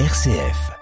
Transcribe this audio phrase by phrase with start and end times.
[0.00, 0.72] RCF.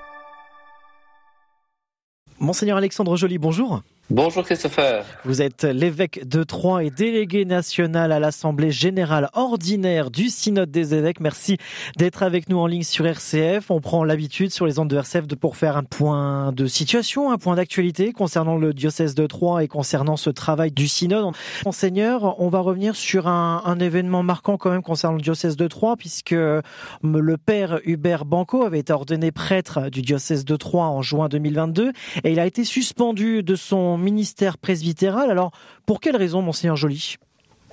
[2.41, 3.83] Monseigneur Alexandre Joly, bonjour.
[4.15, 5.07] Bonjour Christopher.
[5.25, 10.93] Vous êtes l'évêque de Troyes et délégué national à l'Assemblée générale ordinaire du Synode des
[10.93, 11.19] évêques.
[11.19, 11.57] Merci
[11.97, 13.71] d'être avec nous en ligne sur RCF.
[13.71, 17.33] On prend l'habitude sur les ondes de RCF de pour faire un point de situation,
[17.33, 21.33] un point d'actualité concernant le diocèse de Troyes et concernant ce travail du Synode.
[21.65, 25.67] Monseigneur, on va revenir sur un, un événement marquant quand même concernant le diocèse de
[25.69, 31.01] Troyes puisque le père Hubert Banco avait été ordonné prêtre du diocèse de Troyes en
[31.01, 31.93] juin 2022
[32.25, 35.31] et il a été suspendu de son ministère presbytéral.
[35.31, 35.53] Alors,
[35.87, 37.17] pour quelle raison, monseigneur Joly?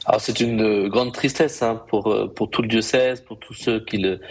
[0.05, 3.53] Alors c'est une euh, grande tristesse hein, pour euh, pour tout le diocèse, pour tous
[3.53, 4.21] ceux qui le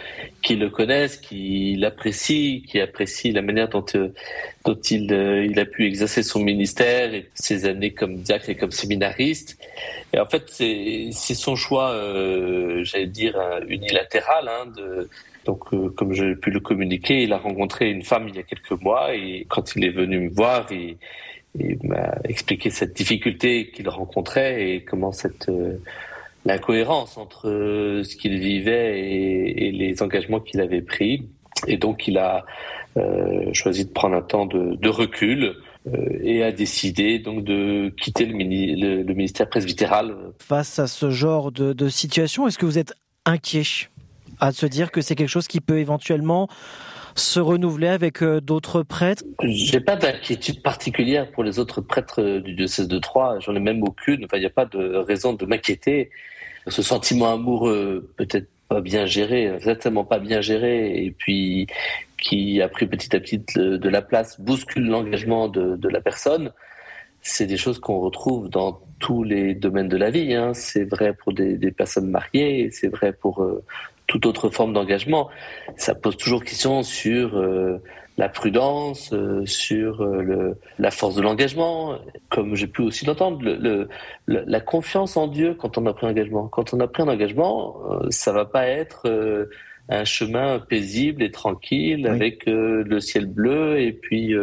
[0.43, 4.09] qui le connaissent, qui l'apprécient, qui apprécient la manière dont euh,
[4.65, 5.13] dont il
[5.51, 9.59] il a pu exercer son ministère et ses années comme diacre et comme séminariste.
[10.15, 11.95] Et en fait c'est c'est son choix,
[12.83, 13.39] j'allais dire
[13.69, 14.49] unilatéral.
[14.49, 14.73] Hein,
[15.45, 18.81] donc comme j'ai pu le communiquer, il a rencontré une femme il y a quelques
[18.83, 20.97] mois et quand il est venu me voir, il
[21.59, 25.79] il m'a expliqué cette difficulté qu'il rencontrait et comment cette euh,
[26.45, 31.29] l'incohérence entre euh, ce qu'il vivait et, les engagements qu'il avait pris.
[31.67, 32.45] Et donc il a
[32.97, 35.57] euh, choisi de prendre un temps de, recul
[36.23, 40.15] et a décidé donc de quitter le, ministère presbytéral.
[40.39, 43.89] Face à ce genre de situation, est-ce que vous êtes inquiet
[44.41, 46.49] à se dire que c'est quelque chose qui peut éventuellement
[47.19, 49.25] se renouveler avec euh, d'autres prêtres?
[49.43, 53.39] J'ai pas d'inquiétude particulière pour les autres prêtres euh, du diocèse de Troyes.
[53.41, 54.25] J'en ai même aucune.
[54.25, 56.11] Enfin, il n'y a pas de raison de m'inquiéter.
[56.67, 61.67] Ce sentiment amoureux, peut-être pas bien géré, certainement pas bien géré, et puis
[62.21, 66.53] qui a pris petit à petit de la place, bouscule l'engagement de, la personne.
[67.23, 70.35] C'est des choses qu'on retrouve dans tous les domaines de la vie.
[70.35, 70.53] Hein.
[70.55, 73.65] C'est vrai pour des, personnes mariées, c'est vrai pour euh,
[74.09, 75.29] toute autre forme d'engagement.
[75.77, 77.81] Ça pose toujours question sur euh,
[78.17, 81.97] la prudence, euh, sur euh, le, la force de l'engagement,
[82.31, 83.89] comme j'ai pu aussi l'entendre, le,
[84.27, 86.49] la confiance en Dieu quand on a pris un engagement.
[86.49, 87.77] Quand on a pris un engagement,
[88.11, 89.49] ça va pas être
[89.91, 94.35] un chemin paisible et tranquille avec le ciel bleu et puis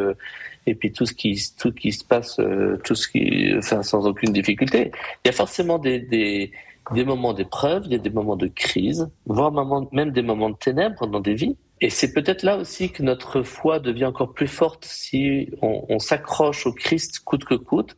[0.68, 2.40] et puis tout ce qui tout qui se passe,
[2.84, 4.92] tout ce qui, enfin sans aucune difficulté.
[5.24, 6.52] Il y a forcément des, des
[6.94, 9.52] des moments d'épreuve, il y a des moments de crise, voire
[9.92, 11.56] même des moments de ténèbres dans des vies.
[11.82, 16.66] Et c'est peut-être là aussi que notre foi devient encore plus forte si on, s'accroche
[16.66, 17.98] au Christ coûte que coûte,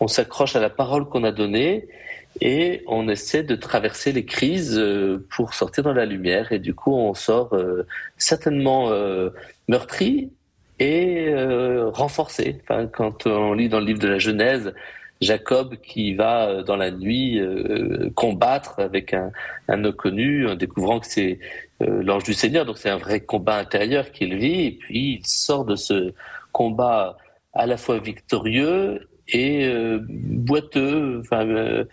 [0.00, 1.88] on s'accroche à la parole qu'on a donnée
[2.40, 6.50] et on essaie de traverser les crises euh, pour sortir dans la lumière.
[6.50, 7.86] Et du coup, on sort euh,
[8.18, 9.30] certainement euh,
[9.68, 10.30] meurtri
[10.80, 11.32] et
[11.92, 12.60] renforcé.
[12.64, 14.74] Enfin, quand on lit dans le livre de la Genèse,
[15.24, 19.32] Jacob qui va euh, dans la nuit euh, combattre avec un,
[19.68, 21.38] un inconnu en découvrant que c'est
[21.82, 22.64] euh, l'ange du Seigneur.
[22.64, 26.12] Donc c'est un vrai combat intérieur qu'il vit et puis il sort de ce
[26.52, 27.16] combat
[27.52, 29.72] à la fois victorieux et
[30.08, 31.84] boiteux, enfin,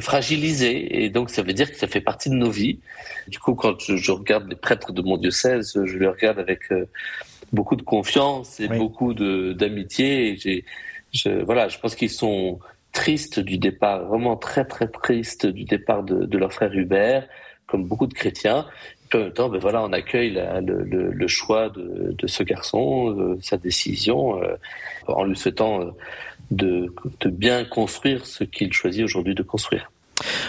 [0.00, 1.04] fragilisé.
[1.04, 2.80] Et donc ça veut dire que ça fait partie de nos vies.
[3.28, 6.62] Du coup, quand je, regarde les prêtres de mon diocèse, je les regarde avec
[7.52, 10.36] beaucoup de confiance et beaucoup d'amitié.
[10.38, 10.64] J'ai
[11.12, 12.58] je, voilà, je pense qu'ils sont
[12.92, 17.26] tristes du départ, vraiment très très tristes du départ de, de leur frère Hubert,
[17.66, 18.66] comme beaucoup de chrétiens.
[19.14, 23.16] en même temps, ben voilà, on accueille le, le, le, choix de, de ce garçon,
[23.18, 24.56] euh, sa décision, euh,
[25.08, 25.90] en lui souhaitant euh,
[26.50, 29.90] de, de bien construire ce qu'il choisit aujourd'hui de construire.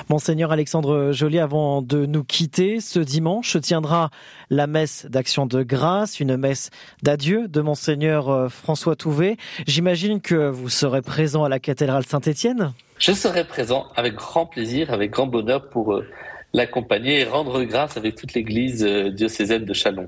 [0.10, 4.10] Monseigneur Alexandre Joly, avant de nous quitter, ce dimanche se tiendra
[4.50, 6.70] la messe d'action de grâce, une messe
[7.02, 9.38] d'adieu de Monseigneur euh, François Touvet.
[9.68, 12.74] J'imagine que vous serez présent à la cathédrale Saint-Étienne?
[13.00, 16.06] Je serai présent avec grand plaisir, avec grand bonheur pour euh,
[16.54, 20.08] l'accompagner et rendre grâce avec toute l'église euh, diocésaine de Chalon.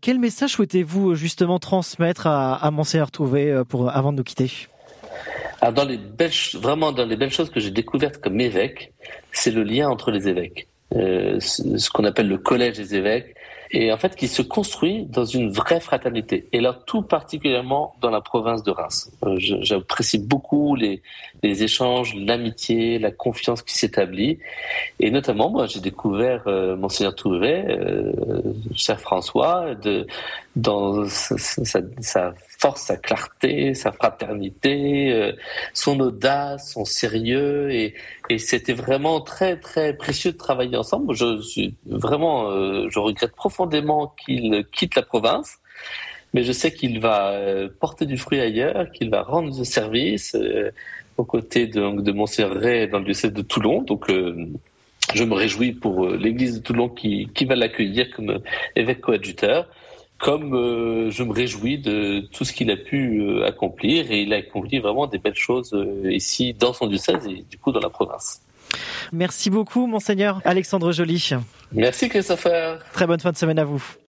[0.00, 4.50] quel message souhaitez-vous justement transmettre à, à Monseigneur Touvet pour, avant de nous quitter?
[5.60, 8.92] Alors dans les belles, vraiment dans les belles choses que j'ai découvertes comme évêque,
[9.32, 13.34] c'est le lien entre les évêques, euh, ce qu'on appelle le collège des évêques,
[13.70, 16.48] et en fait qui se construit dans une vraie fraternité.
[16.52, 19.10] Et là, tout particulièrement dans la province de Reims.
[19.24, 21.02] Euh, J'apprécie beaucoup les,
[21.42, 24.38] échanges, l'amitié, la confiance qui s'établit.
[25.00, 28.12] Et notamment, moi, j'ai découvert euh, Monseigneur Touvet, euh,
[28.74, 30.06] cher François, de,
[30.56, 35.32] dans sa, force, sa clarté, sa fraternité, euh,
[35.72, 37.70] son audace, son sérieux.
[37.70, 37.94] Et,
[38.38, 41.14] c'était vraiment très, très précieux de travailler ensemble.
[41.14, 42.50] Je suis vraiment,
[42.90, 45.58] je regrette profondément profondément qu'il quitte la province,
[46.34, 50.34] mais je sais qu'il va euh, porter du fruit ailleurs, qu'il va rendre ce service
[50.34, 50.70] euh,
[51.16, 52.12] aux côtés de, donc, de
[52.90, 53.80] dans le diocèse de Toulon.
[53.80, 54.46] Donc, euh,
[55.14, 58.40] je me réjouis pour l'église de Toulon qui, qui va l'accueillir comme
[58.74, 59.68] évêque coadjuteur
[60.18, 64.78] comme je me réjouis de tout ce qu'il a pu accomplir et il a accompli
[64.78, 65.76] vraiment des belles choses
[66.08, 68.40] ici dans son diocèse et du coup dans la province.
[69.12, 71.30] Merci beaucoup, monseigneur Alexandre Joly.
[71.72, 72.78] Merci, Christopher.
[72.92, 73.82] Très bonne fin de semaine à vous.